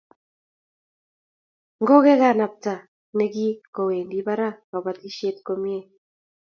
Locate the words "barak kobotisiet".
4.27-5.37